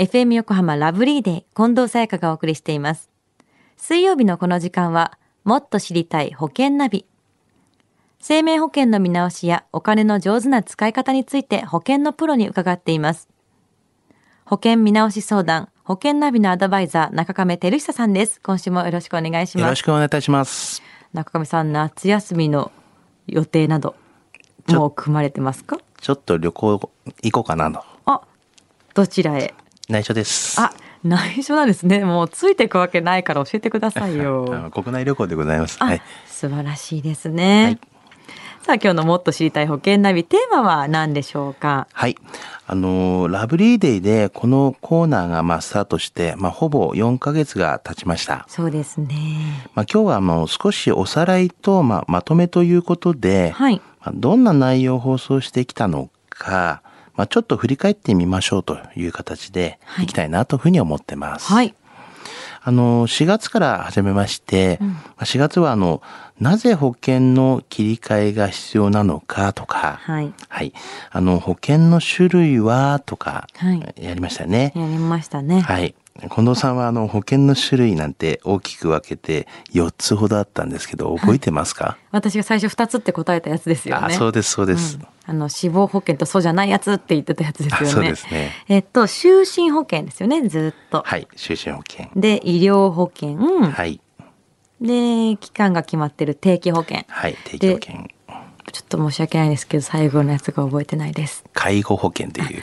[0.00, 3.10] FM 横浜ラブリーデー近藤沙耶香がお送りしています。
[3.76, 7.04] 水曜日のこの時間は、もっと知りたい保険ナビ。
[8.18, 13.28] 生命保険の見直しやお金の上手な使い方について保険のプロに伺っています。
[14.46, 18.40] 保険見直し相談、保険ナビのアドバイザー、中亀照久さんです。
[18.40, 19.64] 今週もよろしくお願いします。
[19.64, 20.82] よろしくお願いいたします。
[21.12, 22.72] 中亀さん、夏休みの
[23.26, 23.94] 予定など、
[24.66, 25.76] もう組まれてますか？
[26.00, 26.90] ちょっと旅行
[27.22, 27.84] 行こうかなと。
[28.06, 28.22] あ、
[28.94, 29.52] どちらへ？
[29.90, 30.60] 内緒です。
[30.60, 30.72] あ、
[31.04, 32.04] 内緒なんですね。
[32.04, 34.44] もうついていくわけないから教えてくださいあよ。
[34.50, 35.76] の国内旅行でございます。
[35.80, 36.02] あ、はい。
[36.26, 37.64] 素晴らしいですね。
[37.64, 37.78] はい
[38.62, 41.88] さあ今日のもっと知りたい保険ナビテーマは何でしょうか？
[41.94, 42.16] はい。
[42.66, 48.44] あのー、ラブリーデイでこのコーナーがまあスタートして、まあほぼ4ヶ月が経ちました。
[48.48, 49.08] そうですね。
[49.74, 53.80] まあ今日はもう少しおさらいと、まあ、まとめということで、はい。
[54.04, 56.82] まあどんな内容を放送してきたのか、
[57.14, 61.52] まあちょっと振り返ってみましょうという形ではいいきたいなというふうに思ってます。
[61.52, 61.74] はい。
[62.62, 66.02] あの、4月から始めまして、うんまあ4月はあの、
[66.38, 70.32] なぜ保険の切り替えが必要なのかとか、はい。
[70.48, 70.72] はい。
[71.10, 74.72] あの、保険の種類はとか、はいやりましたね。
[74.74, 75.60] やりましたね。
[75.60, 75.94] はい。
[76.28, 84.06] 近藤さんはあの、保険の種類なんて大きく分けて4つほどあったんですけど、覚えてますか、私が最初2つって答えたやつですよね。
[84.06, 84.96] あ、そうです、そうです。
[84.96, 87.86] うんあの死亡保険とそうじゃないやつって言ってたやつですよね。
[87.86, 88.50] あそうですね。
[88.68, 91.04] えっと就寝保険ですよねずっと。
[91.06, 91.28] はい。
[91.36, 92.08] 就寝保険。
[92.16, 94.00] で医療保険、はい。
[94.80, 97.04] で期間が決まってる定期保険。
[97.06, 97.36] はい。
[97.44, 98.08] 定期保険。
[98.72, 101.44] ちょっと申し訳ないですけど最後のやつが覚えてないです。
[101.52, 102.62] 介護保険という。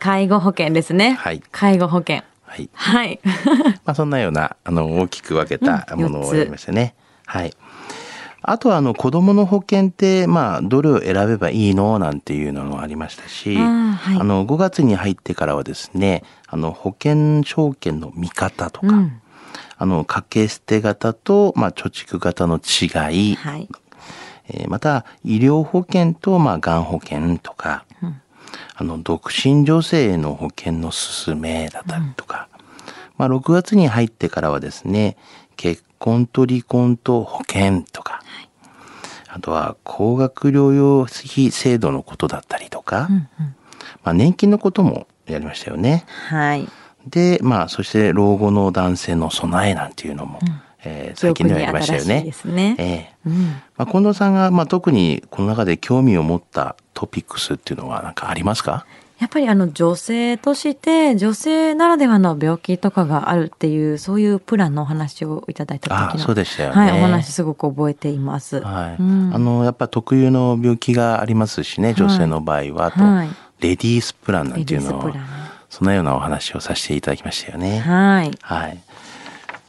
[0.00, 1.12] 介護保険ですね。
[1.12, 2.24] はい介護保険。
[2.50, 2.68] はい。
[2.72, 3.20] はい。
[3.86, 6.94] まあそんなような、あの、大きく分けたものをやりましたね。
[7.26, 7.54] はい。
[8.42, 11.98] あとは、あの、子供の保険って、まあ、どれを選べばいいの？
[11.98, 19.20] なんていうのもありましたし、あーはいあの、5月に入ってからはですね、あの、保険証券の見方とか、うん。
[19.78, 23.68] あの、掛け捨て型と、まあ、貯蓄型の違い、はい。
[24.48, 28.20] えーまた、医療保険と、まあ、がん保険とか、うん
[28.80, 32.48] あの、独身女性への保険の勧めだったりとか、
[33.18, 35.18] まあ、6月に入ってからはですね、
[35.56, 38.22] 結婚と離婚と保険とか、
[39.28, 43.28] あとは高額療養費制度のことだったりとか、うんうん。
[44.02, 46.06] まあ、年金のこともやりましたよね。
[46.30, 46.66] はい。
[47.06, 50.40] で、まあ、そして老後の男性の備えなんていうのも、
[50.84, 52.32] えー最近ではやりましたよね。
[52.44, 52.76] ね。
[52.78, 53.42] ええうん。
[53.76, 58.86] まあ、近藤さんが、まあ、特にこの中で興味を持ったトピックスっていうのは何かありますか？
[59.18, 66.74] やっぱりあの女性として女性ならではの病気とかがあるっていうそういうプランのお話をいただいた時のあそうでしたよね。
[66.76, 68.60] はいお話すごく覚えています。
[68.60, 69.02] はい。
[69.02, 73.28] うんあの、やっぱ特有の病気がありますしね、女性の場合は、と、はい
[73.60, 75.12] レディースプランなんていうのを
[75.68, 77.80] そのようなお話をさせていただきましたよね。
[77.80, 78.82] はいはい。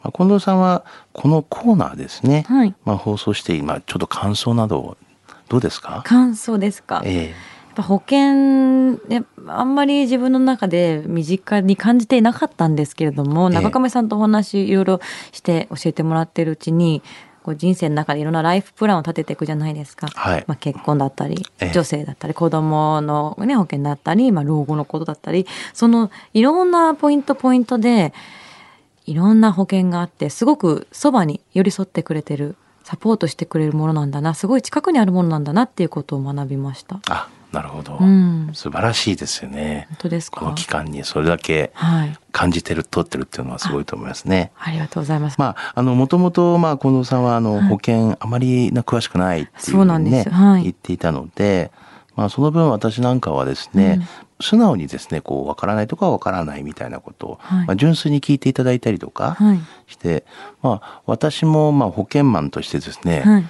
[0.02, 4.96] まあ、近藤さんは、このコーナーですね、はいまあ、放送して、今、ちょっと感想など、
[5.48, 6.02] どうですか？
[6.04, 6.96] 感想ですか？
[6.96, 7.34] やっえ
[7.74, 17.02] ぱ保険ねあんまり自分の中で身近に感じていなかったんですけれども、ええ中亀さんとお話いろいろして教えてもらってるうちに。
[17.42, 20.06] こう人生の中でいろんなライフプランを立てていくじゃないですか。
[20.14, 28.14] はいまあ、結婚だったりええ女性だったり子供の、ね、保険だったり、まあ、老後のことだったりそのいろんなポイントポイントで
[29.06, 37.00] いろんな保険があってすごくそばに寄り添ってくれてるサポートしてくれるものなんだなすごい近くにあるものなんだなっていうことを学びました。
[37.08, 37.96] あ、なるほど。
[38.00, 39.86] うん、素晴らしいですよね。
[39.90, 40.40] 本当ですか？
[40.40, 44.50] この期間にそれだけはい、感じてる、取ってるっていうのはすごいと思いますね。
[44.58, 45.38] ありがとうございます。
[45.38, 51.70] まあ、あの、もともと、まあ、近藤さんは、あの、はい保険、あまりな詳しくないっていうふうにはい言っていたので、
[52.16, 54.06] まあ、その分私なんかはですね、
[54.42, 57.66] 素直にですね、こう、わからないとかわからないみたいなことを、はい。
[57.66, 59.60] まあ、純粋に聞いていただいたりとかはい。
[59.86, 60.24] して、
[60.62, 63.44] まあ、私も、まあ、保険マンとしてですね、はい。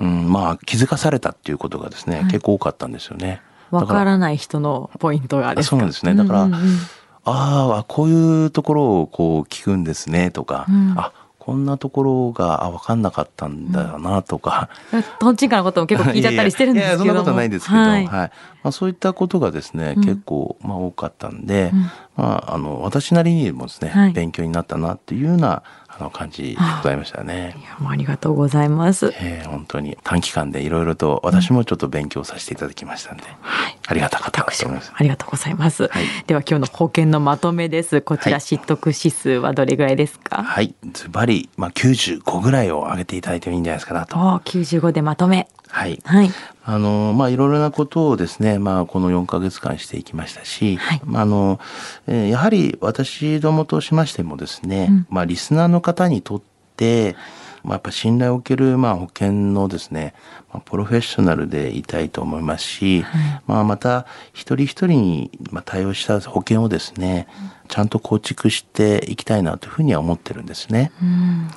[0.00, 2.24] うん、まあ、気づかされたっていうことがですね、はい。
[2.26, 3.40] 結構多かったんですよね。
[3.70, 5.70] わだからない人のポイントがですか？
[5.70, 6.14] そうなんですね。
[6.14, 6.78] だからうんうんうん。
[7.24, 10.94] ああ、こういうところをこう聞くんですねとか、うん。
[10.96, 11.12] あ、
[11.44, 14.70] こんなところが、あ、わかんなかったんだよなとか。
[15.20, 17.04] トンチンカンなことも結構聞いちゃったりしてるんですけども。
[17.04, 17.88] いやそんなことないんですけど、は。
[17.88, 18.06] はいい。
[18.06, 18.30] ま
[18.62, 20.04] あ、そういったことがですね、うん。
[20.04, 21.80] 結構、まあ、多かったんで、うん。
[22.16, 24.12] まあ、あの、私なりにもですね、はい。
[24.12, 25.62] 勉強になったなっていうような、
[25.98, 27.62] あの、感じでございましたねい。
[27.62, 29.12] やもうありがとうございます。
[29.20, 34.92] えー本当に短期間でいろいろと私もちょっと勉強させていただきましたんで、はいありがたかったと思います。
[34.94, 35.84] ありがとうございます。
[35.88, 38.00] はいでは今日の保険のまとめです。
[38.00, 40.42] こちらはい知得指数はどれぐらいですか？
[40.42, 40.74] はい。
[40.92, 44.16] ズバリ、まあ、95ぐらいを上げていただいてもいいんじゃないですかなと。
[44.18, 45.48] おー95でまとめ。
[45.74, 45.98] はい。
[46.04, 46.30] はい。
[46.62, 51.60] あの、まあ、いろいろなことをですね、まあ、この4ヶ月間していきましたし、はいまあ、あの、
[52.06, 56.42] えーやはり私どもとしましてもですね、うんまあ、リスナーの方にとっ
[56.76, 57.16] て、
[57.64, 60.14] まあ、やっぱ信頼を受ける、まあ、保険のですね、
[60.52, 63.04] まあ、プロフェッショナルでいたいと思いますし、
[63.48, 67.26] まあ、また、一人一人にまあ対応した保険をですね、
[67.66, 70.92] ちゃんと構築していきたいなというふうには思ってるんですね。
[71.02, 71.48] うん。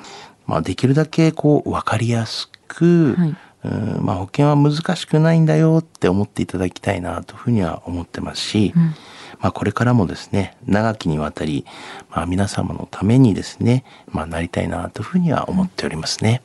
[0.48, 8.94] まあ、できるだけこう分かりやすく、はいうんまあ、保険は難しくないんだよって思っていただきたいなというふうには思ってますし、うん
[9.40, 11.64] まあ、これからもですね長きにわたり、
[12.10, 16.42] まあ、皆様のためにですね、まあ、なりたいなというふうには思っておりますね。